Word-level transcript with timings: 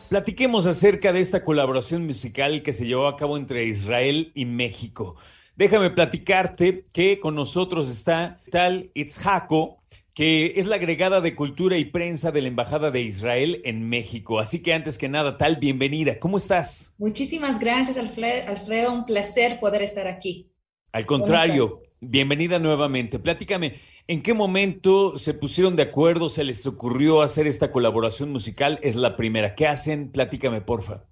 Platiquemos 0.08 0.64
acerca 0.64 1.12
de 1.12 1.20
esta 1.20 1.44
colaboración 1.44 2.06
musical 2.06 2.62
que 2.62 2.72
se 2.72 2.86
llevó 2.86 3.06
a 3.06 3.18
cabo 3.18 3.36
entre 3.36 3.66
Israel 3.66 4.32
y 4.34 4.46
México. 4.46 5.16
Déjame 5.56 5.90
platicarte 5.90 6.86
que 6.94 7.20
con 7.20 7.34
nosotros 7.34 7.90
está 7.90 8.40
tal 8.50 8.90
Itzhako, 8.94 9.82
que 10.14 10.54
es 10.56 10.64
la 10.64 10.76
agregada 10.76 11.20
de 11.20 11.34
cultura 11.34 11.76
y 11.76 11.84
prensa 11.84 12.32
de 12.32 12.40
la 12.40 12.48
Embajada 12.48 12.90
de 12.90 13.02
Israel 13.02 13.60
en 13.66 13.86
México. 13.86 14.40
Así 14.40 14.62
que 14.62 14.72
antes 14.72 14.96
que 14.96 15.10
nada, 15.10 15.36
tal, 15.36 15.56
bienvenida. 15.56 16.18
¿Cómo 16.18 16.38
estás? 16.38 16.94
Muchísimas 16.96 17.60
gracias, 17.60 17.98
Alfredo. 17.98 18.90
Un 18.90 19.04
placer 19.04 19.60
poder 19.60 19.82
estar 19.82 20.08
aquí. 20.08 20.50
Al 20.92 21.04
contrario, 21.04 21.82
bienvenida 22.10 22.58
nuevamente. 22.58 23.18
Platícame, 23.18 23.74
¿en 24.06 24.22
qué 24.22 24.34
momento 24.34 25.16
se 25.18 25.34
pusieron 25.34 25.76
de 25.76 25.84
acuerdo, 25.84 26.28
se 26.28 26.44
les 26.44 26.66
ocurrió 26.66 27.22
hacer 27.22 27.46
esta 27.46 27.72
colaboración 27.72 28.30
musical? 28.30 28.78
Es 28.82 28.96
la 28.96 29.16
primera. 29.16 29.54
¿Qué 29.54 29.66
hacen? 29.66 30.10
Platícame, 30.10 30.60
porfa. 30.60 31.04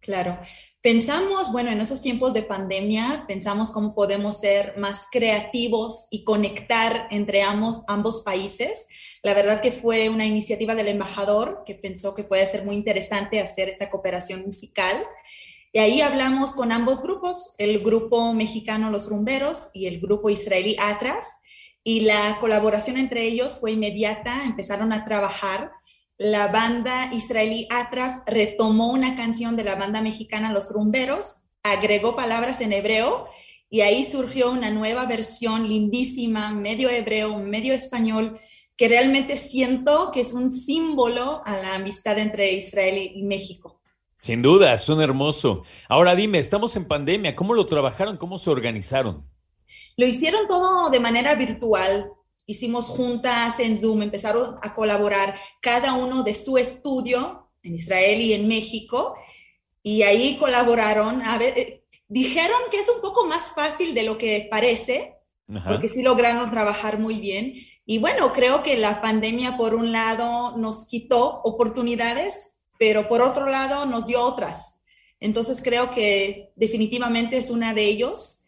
Claro. 0.00 0.38
Pensamos, 0.82 1.52
bueno, 1.52 1.70
en 1.70 1.80
esos 1.80 2.02
tiempos 2.02 2.34
de 2.34 2.42
pandemia, 2.42 3.24
pensamos 3.28 3.70
cómo 3.70 3.94
podemos 3.94 4.40
ser 4.40 4.76
más 4.76 5.02
creativos 5.12 6.08
y 6.10 6.24
conectar 6.24 7.06
entre 7.12 7.42
ambos, 7.42 7.82
ambos 7.86 8.22
países. 8.22 8.88
La 9.22 9.32
verdad 9.32 9.60
que 9.60 9.70
fue 9.70 10.08
una 10.08 10.26
iniciativa 10.26 10.74
del 10.74 10.88
embajador 10.88 11.62
que 11.64 11.76
pensó 11.76 12.16
que 12.16 12.24
puede 12.24 12.48
ser 12.48 12.64
muy 12.64 12.74
interesante 12.74 13.38
hacer 13.40 13.68
esta 13.68 13.90
cooperación 13.90 14.42
musical. 14.42 14.96
Y 15.72 15.78
ahí 15.78 16.00
hablamos 16.00 16.52
con 16.52 16.70
ambos 16.70 17.02
grupos, 17.02 17.54
el 17.58 17.82
grupo 17.82 18.32
mexicano 18.34 18.90
Los 18.90 19.08
Rumberos 19.08 19.70
y 19.72 19.86
el 19.86 20.00
grupo 20.00 20.28
israelí 20.30 20.76
Atraf. 20.78 21.24
Y 21.82 22.00
la 22.00 22.38
colaboración 22.40 22.96
entre 22.96 23.24
ellos 23.24 23.58
fue 23.58 23.72
inmediata, 23.72 24.44
empezaron 24.44 24.92
a 24.92 25.04
trabajar 25.04 25.72
la 26.22 26.46
banda 26.46 27.10
israelí 27.12 27.66
Atraf 27.68 28.22
retomó 28.26 28.92
una 28.92 29.16
canción 29.16 29.56
de 29.56 29.64
la 29.64 29.74
banda 29.74 30.00
mexicana 30.00 30.52
Los 30.52 30.70
Rumberos, 30.70 31.38
agregó 31.64 32.14
palabras 32.14 32.60
en 32.60 32.72
hebreo 32.72 33.26
y 33.68 33.80
ahí 33.80 34.04
surgió 34.04 34.52
una 34.52 34.70
nueva 34.70 35.04
versión 35.06 35.66
lindísima, 35.66 36.52
medio 36.52 36.90
hebreo, 36.90 37.38
medio 37.38 37.74
español, 37.74 38.38
que 38.76 38.86
realmente 38.86 39.36
siento 39.36 40.12
que 40.12 40.20
es 40.20 40.32
un 40.32 40.52
símbolo 40.52 41.42
a 41.44 41.56
la 41.56 41.74
amistad 41.74 42.16
entre 42.20 42.52
Israel 42.52 43.10
y 43.16 43.24
México. 43.24 43.81
Sin 44.22 44.40
duda, 44.40 44.76
son 44.78 45.02
hermoso. 45.02 45.64
Ahora 45.88 46.14
dime, 46.14 46.38
estamos 46.38 46.74
en 46.76 46.86
pandemia, 46.86 47.36
¿cómo 47.36 47.52
lo 47.52 47.66
trabajaron? 47.66 48.16
¿Cómo 48.16 48.38
se 48.38 48.48
organizaron? 48.48 49.28
Lo 49.98 50.06
hicieron 50.06 50.48
todo 50.48 50.88
de 50.88 51.00
manera 51.00 51.34
virtual 51.34 52.10
hicimos 52.46 52.86
juntas 52.86 53.58
en 53.60 53.78
Zoom, 53.78 54.02
empezaron 54.02 54.56
a 54.62 54.74
colaborar 54.74 55.34
cada 55.60 55.94
uno 55.94 56.22
de 56.22 56.34
su 56.34 56.58
estudio 56.58 57.50
en 57.62 57.74
Israel 57.74 58.20
y 58.20 58.32
en 58.32 58.48
México, 58.48 59.16
y 59.82 60.02
ahí 60.02 60.36
colaboraron. 60.38 61.22
A 61.22 61.38
ver, 61.38 61.58
eh, 61.58 61.84
dijeron 62.08 62.58
que 62.70 62.80
es 62.80 62.88
un 62.88 63.00
poco 63.00 63.26
más 63.26 63.52
fácil 63.52 63.94
de 63.94 64.02
lo 64.02 64.18
que 64.18 64.48
parece, 64.50 65.16
porque 65.68 65.88
sí 65.88 66.02
lograron 66.02 66.50
trabajar 66.50 66.98
muy 66.98 67.20
bien. 67.20 67.54
Y 67.84 67.98
bueno, 67.98 68.32
creo 68.32 68.62
que 68.62 68.78
la 68.78 69.02
pandemia, 69.02 69.56
por 69.56 69.74
un 69.74 69.92
lado, 69.92 70.56
nos 70.56 70.86
quitó 70.86 71.42
oportunidades, 71.42 72.61
pero 72.78 73.08
por 73.08 73.22
otro 73.22 73.46
lado, 73.46 73.86
nos 73.86 74.06
dio 74.06 74.22
otras. 74.22 74.80
Entonces 75.20 75.60
creo 75.62 75.92
que 75.92 76.50
definitivamente 76.56 77.36
es 77.36 77.50
una 77.50 77.74
de 77.74 77.84
ellos. 77.84 78.42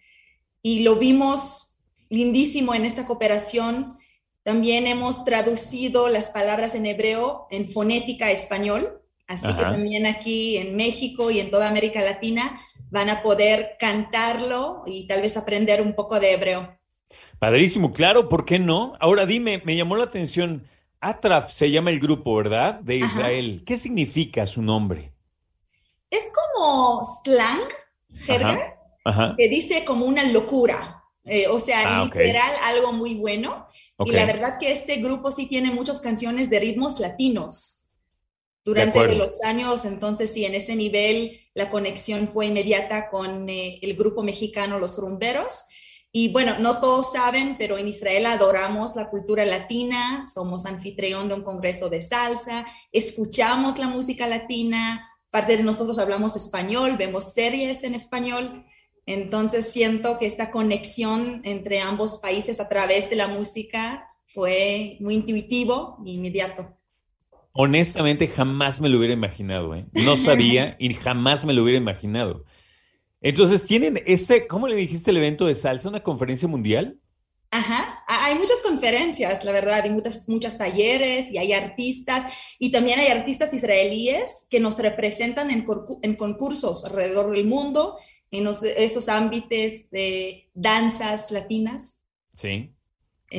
Y 0.62 0.81
lo 0.81 0.97
vimos 0.97 1.77
lindísimo 2.08 2.75
en 2.75 2.84
esta 2.84 3.06
cooperación. 3.06 3.98
También 4.42 4.86
hemos 4.86 5.25
traducido 5.25 6.08
las 6.08 6.31
palabras 6.31 6.75
en 6.75 6.86
hebreo 6.86 7.47
en 7.50 7.69
fonética 7.69 8.31
español, 8.31 9.00
así 9.26 9.47
que 9.47 9.62
también 9.62 10.06
aquí 10.06 10.59
en 10.59 10.77
México 10.77 11.31
y 11.31 11.41
en 11.41 11.50
toda 11.50 11.69
América 11.69 12.03
Latina 12.03 12.60
van 12.91 13.09
a 13.09 13.22
poder 13.22 13.77
cantarlo 13.78 14.82
y 14.87 15.06
tal 15.06 15.22
vez 15.22 15.37
aprender 15.37 15.81
un 15.81 15.94
poco 15.94 16.21
de 16.21 16.32
hebreo. 16.32 16.78
Padrísimo, 17.38 17.93
claro, 17.93 18.28
¿por 18.28 18.44
qué 18.44 18.59
no? 18.59 18.94
Ahora 19.00 19.27
dime, 19.27 19.62
me 19.65 19.77
llamó 19.77 19.97
la 19.97 20.04
atención, 20.04 20.66
Atraf 21.09 21.50
se 21.50 21.70
llama 21.70 21.91
el 21.91 22.00
grupo, 22.00 22.34
¿verdad? 22.34 22.81
De 22.81 22.97
Israel. 22.97 23.62
¿Qué 23.66 23.76
significa 23.76 24.47
su 24.47 24.62
nombre? 24.62 25.12
Es 26.10 26.31
como 26.31 27.04
slang, 27.22 27.69
jerga, 28.12 28.76
que 29.37 29.48
dice 29.48 29.84
como 29.84 30.06
una 30.06 30.25
locura. 30.25 31.03
Eh, 31.25 31.47
o 31.48 31.60
sea, 31.60 32.00
ah, 32.00 32.04
literal, 32.04 32.53
algo 32.62 32.92
muy 32.92 33.15
bueno. 33.15 33.66
Y 34.04 34.12
la 34.12 34.26
verdad 34.26 34.59
que 34.59 34.72
este 34.72 34.97
grupo 34.97 35.31
sí 35.31 35.47
tiene 35.47 35.70
muchas 35.70 36.00
canciones 36.00 36.50
de 36.50 36.60
ritmos 36.60 36.98
latinos 36.98 37.84
durante 38.65 39.15
los 39.15 39.42
años, 39.42 39.84
entonces 39.84 40.32
sí, 40.32 40.44
en 40.44 40.54
ese 40.54 40.75
nivel 40.75 41.38
la 41.53 41.71
conexión 41.71 42.28
fue 42.28 42.47
inmediata 42.47 43.10
con 43.10 43.48
eh, 43.48 43.78
el 43.82 43.94
grupo 43.94 44.22
mexicano 44.22 44.78
Los 44.78 44.98
Rumberos. 44.98 45.66
Y 46.16 46.28
bueno, 46.28 46.60
no 46.60 46.78
todos 46.78 47.10
saben, 47.10 47.56
pero 47.58 47.76
en 47.76 47.88
Israel 47.88 48.26
adoramos 48.26 48.94
la 48.94 49.10
cultura 49.10 49.44
latina, 49.44 50.28
somos 50.32 50.64
anfitrión 50.64 51.28
de 51.28 51.34
un 51.34 51.42
congreso 51.42 51.91
de 51.91 52.00
salsa, 52.00 52.66
escuchamos 52.92 53.78
la 53.78 53.88
música 53.88 54.28
latina, 54.28 55.10
parte 55.30 55.56
de 55.56 55.64
nosotros 55.64 55.98
hablamos 55.98 56.36
español, 56.36 56.94
vemos 56.97 57.32
series 57.32 57.82
en 57.82 57.97
español. 57.97 58.64
Entonces 59.06 59.72
siento 59.72 60.16
que 60.16 60.26
esta 60.26 60.53
conexión 60.53 61.41
entre 61.42 61.80
ambos 61.80 62.19
países 62.19 62.60
a 62.60 62.69
través 62.69 63.10
de 63.10 63.16
la 63.16 63.26
música 63.26 64.06
fue 64.26 64.97
muy 65.00 65.14
intuitivo 65.14 65.98
e 66.06 66.10
inmediato. 66.10 66.78
Honestamente, 67.50 68.28
jamás 68.28 68.80
me 68.80 68.88
lo 68.88 68.98
hubiera 68.98 69.14
imaginado, 69.14 69.74
¿eh? 69.74 69.86
No 69.92 70.16
sabía 70.16 70.76
y 70.78 70.94
jamás 70.94 71.44
me 71.44 71.54
lo 71.54 71.64
hubiera 71.64 71.78
imaginado. 71.78 72.44
Entonces, 73.24 73.64
¿tienen 73.64 74.02
este, 74.04 74.46
cómo 74.46 74.68
le 74.68 74.76
dijiste 74.76 75.10
el 75.10 75.16
evento 75.16 75.46
de 75.46 75.54
salsa, 75.54 75.88
una 75.88 76.02
conferencia 76.02 76.46
mundial? 76.46 76.98
Ajá, 77.50 78.04
hay 78.06 78.34
muchas 78.34 78.60
conferencias, 78.60 79.42
la 79.44 79.52
verdad, 79.52 79.82
y 79.86 79.90
muchas, 79.90 80.28
muchas 80.28 80.58
talleres, 80.58 81.32
y 81.32 81.38
hay 81.38 81.54
artistas, 81.54 82.30
y 82.58 82.70
también 82.70 83.00
hay 83.00 83.06
artistas 83.06 83.54
israelíes 83.54 84.46
que 84.50 84.60
nos 84.60 84.76
representan 84.76 85.50
en, 85.50 85.64
en 86.02 86.16
concursos 86.16 86.84
alrededor 86.84 87.34
del 87.34 87.46
mundo, 87.46 87.96
en 88.30 88.46
esos 88.46 89.08
ámbitos 89.08 89.48
de 89.91 90.50
danzas 90.52 91.30
latinas. 91.30 91.96
Sí. 92.34 92.74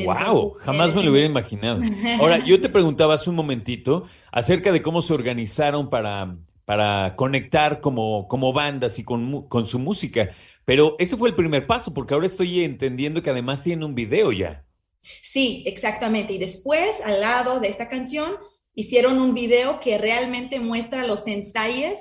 wow, 0.03 0.53
jamás 0.53 0.95
me 0.95 1.03
lo 1.03 1.11
hubiera 1.11 1.27
imaginado. 1.27 1.79
Ahora, 2.19 2.43
yo 2.43 2.59
te 2.59 2.69
preguntaba 2.69 3.13
hace 3.13 3.29
un 3.29 3.35
momentito 3.35 4.07
acerca 4.31 4.71
de 4.71 4.81
cómo 4.81 5.03
se 5.03 5.13
organizaron 5.13 5.91
para, 5.91 6.37
para 6.65 7.15
conectar 7.15 7.79
como, 7.79 8.27
como 8.27 8.51
bandas 8.51 8.99
y 8.99 9.03
con, 9.03 9.47
con 9.47 9.65
su 9.65 9.79
música, 9.79 10.31
pero 10.65 10.95
ese 10.99 11.15
fue 11.15 11.29
el 11.29 11.35
primer 11.35 11.67
paso, 11.67 11.93
porque 11.93 12.13
ahora 12.13 12.25
estoy 12.25 12.63
entendiendo 12.63 13.21
que 13.21 13.29
además 13.29 13.63
tienen 13.63 13.83
un 13.83 13.95
video 13.95 14.31
ya. 14.31 14.65
Sí, 15.21 15.63
exactamente. 15.67 16.33
Y 16.33 16.39
después, 16.39 16.99
al 17.01 17.21
lado 17.21 17.59
de 17.59 17.67
esta 17.67 17.87
canción, 17.87 18.35
hicieron 18.73 19.19
un 19.19 19.33
video 19.33 19.79
que 19.79 19.97
realmente 19.97 20.59
muestra 20.59 21.05
los 21.05 21.27
ensayos 21.27 21.99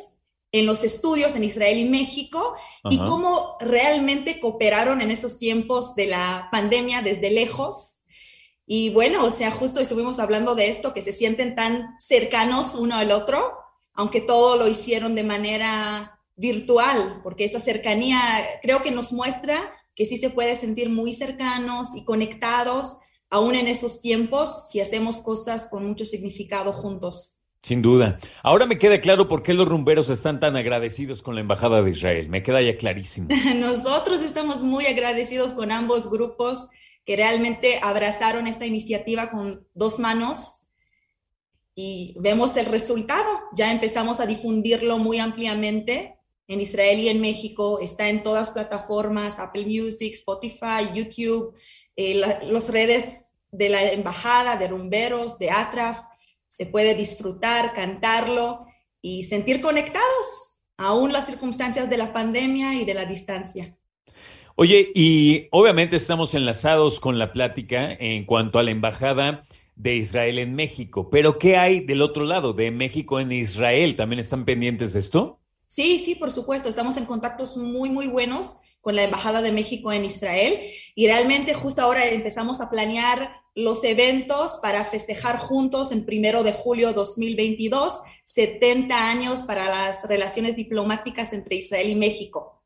en 0.53 0.67
los 0.67 0.85
estudios 0.85 1.35
en 1.35 1.43
Israel 1.43 1.79
y 1.79 1.85
México 1.85 2.55
y 2.89 2.97
cómo 2.99 3.57
realmente 3.59 4.39
cooperaron 4.39 5.01
en 5.01 5.11
esos 5.11 5.39
tiempos 5.41 5.97
de 5.97 6.07
la 6.07 6.49
pandemia 6.53 7.03
desde 7.03 7.31
lejos. 7.31 7.99
Y 8.65 8.91
bueno, 8.91 9.25
o 9.25 9.33
sea, 9.33 9.51
justo 9.51 9.81
estuvimos 9.81 10.21
hablando 10.21 10.55
de 10.55 10.69
esto, 10.69 10.95
que 10.95 11.03
se 11.03 11.13
sienten 11.13 11.57
tan 11.57 11.97
cercanos 11.99 12.77
uno 12.77 12.95
al 12.95 13.11
otro, 13.11 13.53
aunque 13.95 14.21
todo 14.21 14.57
lo 14.57 14.69
hicieron 14.69 15.15
de 15.15 15.23
manera 15.23 16.21
virtual, 16.37 17.21
porque 17.23 17.45
esa 17.45 17.61
cercanía 17.61 18.21
creo 18.63 18.83
que 18.83 18.91
nos 18.91 19.13
muestra 19.13 19.73
que 19.95 20.05
sí 20.05 20.19
se 20.19 20.31
puede 20.31 20.57
sentir 20.57 20.91
muy 20.91 21.13
cercanos 21.13 21.89
y 21.95 22.05
conectados, 22.05 22.99
aún 23.31 23.55
en 23.55 23.69
esos 23.69 24.01
tiempos, 24.01 24.69
si 24.71 24.81
hacemos 24.81 25.21
cosas 25.21 25.69
con 25.69 25.87
mucho 25.87 26.05
significado 26.05 26.73
juntos. 26.73 27.39
Sin 27.63 27.81
duda. 27.81 28.19
Ahora 28.43 28.67
me 28.67 28.79
queda 28.79 29.01
claro 29.01 29.27
por 29.27 29.43
qué 29.43 29.55
los 29.55 29.67
rumberos 29.67 30.11
están 30.11 30.39
tan 30.39 30.55
agradecidos 30.57 31.23
con 31.23 31.35
la 31.35 31.41
Embajada 31.41 31.81
de 31.81 31.91
Israel. 31.93 32.29
Me 32.29 32.43
queda 32.43 32.61
ya 32.61 32.77
clarísimo. 32.77 33.29
Nosotros 33.57 34.23
estamos 34.23 34.61
muy 34.61 34.85
agradecidos 34.87 35.53
con 35.53 35.73
ambos 35.73 36.11
grupos 36.11 36.69
que 37.07 37.17
realmente 37.17 37.79
abrazaron 37.83 38.47
esta 38.47 38.67
iniciativa 38.67 39.31
con 39.31 39.67
dos 39.73 39.99
manos 39.99 40.64
y 41.75 42.15
vemos 42.19 42.57
el 42.57 42.67
resultado. 42.67 43.29
Ya 43.55 43.73
empezamos 43.73 44.21
a 44.21 44.27
difundirlo 44.27 44.99
muy 44.99 45.19
ampliamente 45.19 46.17
en 46.47 46.61
Israel 46.61 47.01
y 47.01 47.09
en 47.09 47.21
México. 47.21 47.81
Está 47.81 48.09
en 48.09 48.23
todas 48.23 48.51
plataformas, 48.51 49.39
Apple 49.39 49.67
Music, 49.67 50.15
Spotify, 50.15 50.91
YouTube, 50.95 51.55
eh, 51.97 52.15
las 52.15 52.69
redes 52.69 53.35
de 53.51 53.69
la 53.69 53.83
Embajada, 53.93 54.57
de 54.57 54.69
Rumberos, 54.69 55.39
de 55.39 55.51
Atraf 55.51 55.99
se 56.55 56.67
puede 56.67 56.95
disfrutar, 56.95 57.75
cantarlo 57.75 58.65
y 59.03 59.25
sentir 59.25 59.61
conectados, 59.61 60.61
aún 60.77 61.13
las 61.13 61.27
circunstancias 61.27 61.91
de 61.91 61.97
la 61.97 62.13
pandemia 62.13 62.75
y 62.75 62.85
de 62.85 62.95
la 62.95 63.07
distancia. 63.07 63.77
Oye, 64.55 64.93
y 64.95 65.49
obviamente 65.51 65.97
estamos 65.97 66.33
enlazados 66.37 67.01
con 67.01 67.19
la 67.19 67.33
plática 67.33 67.93
en 67.93 68.25
cuanto 68.25 68.61
a 68.61 68.63
la 68.63 68.71
embajada 68.71 69.43
de 69.77 69.97
Israel 69.97 70.39
en 70.39 70.55
México, 70.55 71.11
pero 71.11 71.39
¿qué 71.39 71.57
hay 71.57 71.81
del 71.81 72.03
otro 72.03 72.25
lado, 72.25 72.53
de 72.53 72.71
México 72.71 73.19
en 73.21 73.33
Israel? 73.33 73.97
¿También 73.97 74.21
están 74.21 74.45
pendientes 74.45 74.93
de 74.93 75.01
esto? 75.01 75.41
Sí, 75.67 75.99
sí, 75.99 76.15
por 76.15 76.31
supuesto, 76.31 76.69
estamos 76.69 76.97
en 76.97 77.07
contactos 77.07 77.57
muy, 77.57 77.91
muy 77.91 78.07
buenos 78.07 78.59
con 78.81 78.95
la 78.95 79.05
Embajada 79.05 79.43
de 79.43 79.51
México 79.51 79.93
en 79.93 80.05
Israel 80.05 80.61
y 80.95 81.07
realmente 81.07 81.55
justo 81.55 81.83
ahora 81.83 82.07
empezamos 82.07 82.61
a 82.61 82.71
planear 82.71 83.31
los 83.55 83.83
eventos 83.85 84.59
para 84.63 84.85
festejar 84.85 85.39
juntos 85.39 85.91
en 85.91 86.05
primero 86.05 86.43
de 86.43 86.53
julio 86.53 86.93
2022, 86.93 88.03
70 88.25 89.11
años 89.11 89.41
para 89.41 89.69
las 89.69 90.07
relaciones 90.07 90.55
diplomáticas 90.55 91.33
entre 91.33 91.57
Israel 91.57 91.89
y 91.89 91.95
México. 91.95 92.63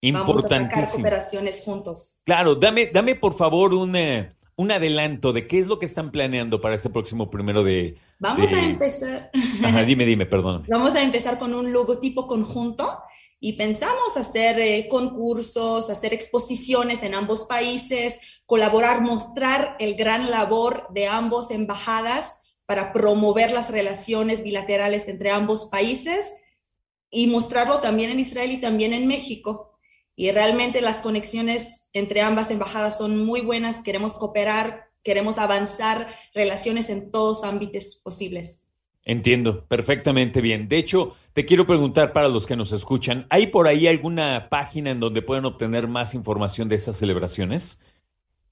Importantísimo. 0.00 0.50
Vamos 0.50 0.72
a 0.74 0.78
sacar 0.78 0.92
cooperaciones 0.92 1.62
juntos. 1.62 2.20
Claro, 2.24 2.54
dame, 2.54 2.86
dame 2.86 3.14
por 3.14 3.34
favor 3.34 3.72
un, 3.74 3.96
eh, 3.96 4.36
un 4.56 4.72
adelanto 4.72 5.32
de 5.32 5.46
qué 5.46 5.58
es 5.58 5.66
lo 5.66 5.78
que 5.78 5.86
están 5.86 6.10
planeando 6.10 6.60
para 6.60 6.74
este 6.74 6.88
próximo 6.90 7.30
primero 7.30 7.62
de... 7.62 7.96
Vamos 8.18 8.50
de- 8.50 8.56
a 8.56 8.64
empezar. 8.64 9.30
Ajá, 9.62 9.82
dime, 9.84 10.06
dime, 10.06 10.24
perdón. 10.26 10.64
Vamos 10.68 10.94
a 10.94 11.02
empezar 11.02 11.38
con 11.38 11.54
un 11.54 11.72
logotipo 11.72 12.26
conjunto 12.26 12.98
y 13.38 13.52
pensamos 13.52 14.16
hacer 14.16 14.58
eh, 14.58 14.88
concursos, 14.88 15.90
hacer 15.90 16.14
exposiciones 16.14 17.02
en 17.02 17.14
ambos 17.14 17.44
países, 17.44 18.18
colaborar, 18.46 19.02
mostrar 19.02 19.76
el 19.78 19.94
gran 19.94 20.30
labor 20.30 20.86
de 20.90 21.06
ambos 21.06 21.50
embajadas 21.50 22.38
para 22.64 22.94
promover 22.94 23.52
las 23.52 23.70
relaciones 23.70 24.42
bilaterales 24.42 25.06
entre 25.06 25.30
ambos 25.30 25.66
países 25.66 26.32
y 27.10 27.26
mostrarlo 27.26 27.80
también 27.80 28.10
en 28.10 28.20
Israel 28.20 28.50
y 28.52 28.60
también 28.60 28.94
en 28.94 29.06
México. 29.06 29.75
Y 30.16 30.30
realmente 30.32 30.80
las 30.80 30.96
conexiones 30.96 31.86
entre 31.92 32.22
ambas 32.22 32.50
embajadas 32.50 32.98
son 32.98 33.24
muy 33.24 33.42
buenas, 33.42 33.80
queremos 33.82 34.14
cooperar, 34.14 34.86
queremos 35.04 35.38
avanzar 35.38 36.08
relaciones 36.34 36.90
en 36.90 37.12
todos 37.12 37.44
ámbitos 37.44 38.00
posibles. 38.02 38.66
Entiendo, 39.04 39.64
perfectamente 39.66 40.40
bien. 40.40 40.66
De 40.66 40.78
hecho, 40.78 41.14
te 41.32 41.46
quiero 41.46 41.64
preguntar 41.64 42.12
para 42.12 42.28
los 42.28 42.44
que 42.44 42.56
nos 42.56 42.72
escuchan, 42.72 43.24
¿hay 43.30 43.46
por 43.46 43.68
ahí 43.68 43.86
alguna 43.86 44.48
página 44.50 44.90
en 44.90 44.98
donde 44.98 45.22
puedan 45.22 45.44
obtener 45.44 45.86
más 45.86 46.12
información 46.12 46.68
de 46.68 46.74
estas 46.74 46.96
celebraciones? 46.96 47.84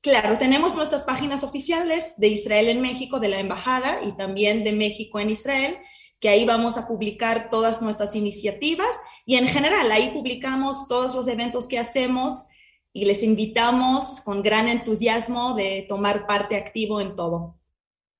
Claro, 0.00 0.38
tenemos 0.38 0.76
nuestras 0.76 1.02
páginas 1.02 1.42
oficiales 1.42 2.14
de 2.18 2.28
Israel 2.28 2.68
en 2.68 2.82
México, 2.82 3.18
de 3.18 3.30
la 3.30 3.40
Embajada 3.40 4.00
y 4.04 4.12
también 4.12 4.62
de 4.62 4.74
México 4.74 5.18
en 5.18 5.30
Israel, 5.30 5.78
que 6.20 6.28
ahí 6.28 6.44
vamos 6.44 6.76
a 6.76 6.86
publicar 6.86 7.48
todas 7.50 7.82
nuestras 7.82 8.14
iniciativas 8.14 8.94
y 9.26 9.36
en 9.36 9.46
general 9.46 9.90
ahí 9.90 10.10
publicamos 10.12 10.86
todos 10.88 11.14
los 11.14 11.26
eventos 11.28 11.66
que 11.66 11.78
hacemos 11.78 12.48
y 12.92 13.06
les 13.06 13.22
invitamos 13.22 14.20
con 14.20 14.42
gran 14.42 14.68
entusiasmo 14.68 15.54
de 15.54 15.84
tomar 15.88 16.26
parte 16.26 16.56
activo 16.56 17.00
en 17.00 17.16
todo. 17.16 17.58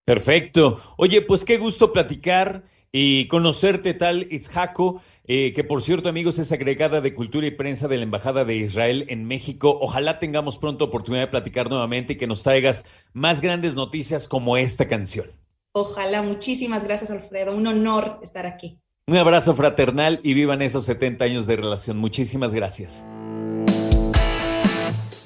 Perfecto. 0.05 0.81
Oye, 0.97 1.23
pues 1.23 1.45
qué 1.45 1.59
gusto 1.59 1.93
platicar 1.93 2.65
y 2.93 3.27
conocerte 3.29 3.95
tal 3.95 4.29
Itzhako, 4.31 5.01
eh, 5.25 5.53
que 5.55 5.65
por 5.65 5.83
cierto, 5.83 6.09
amigos, 6.09 6.39
es 6.39 6.53
agregada 6.53 7.01
de 7.01 7.15
Cultura 7.15 7.47
y 7.47 7.53
Prensa 7.53 7.89
de 7.89 7.97
la 7.97 8.03
Embajada 8.03 8.45
de 8.45 8.57
Israel 8.57 9.07
en 9.09 9.25
México. 9.25 9.79
Ojalá 9.81 10.19
tengamos 10.19 10.59
pronto 10.59 10.85
oportunidad 10.85 11.23
de 11.23 11.31
platicar 11.31 11.71
nuevamente 11.71 12.13
y 12.13 12.17
que 12.17 12.27
nos 12.27 12.43
traigas 12.43 12.89
más 13.13 13.41
grandes 13.41 13.75
noticias 13.75 14.29
como 14.29 14.57
esta 14.57 14.87
canción. 14.87 15.27
Ojalá, 15.73 16.23
muchísimas 16.23 16.85
gracias 16.85 17.11
Alfredo, 17.11 17.57
un 17.57 17.67
honor 17.67 18.21
estar 18.23 18.47
aquí. 18.47 18.84
Un 19.07 19.19
abrazo 19.19 19.55
fraternal 19.55 20.19
y 20.23 20.33
vivan 20.33 20.63
esos 20.63 20.87
70 20.87 21.27
años 21.27 21.47
de 21.47 21.57
relación. 21.57 21.99
Muchísimas 21.99 22.55
gracias. 22.55 23.05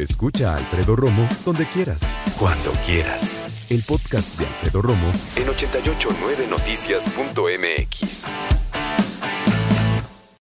Escucha 0.00 0.54
a 0.54 0.56
Alfredo 0.56 0.96
Romo 0.96 1.28
donde 1.44 1.64
quieras. 1.68 2.02
Cuando 2.40 2.72
quieras. 2.84 3.66
El 3.70 3.84
podcast 3.84 4.36
de 4.36 4.46
Alfredo 4.46 4.82
Romo 4.82 5.12
en 5.36 5.46
889noticias.mx. 5.46 8.32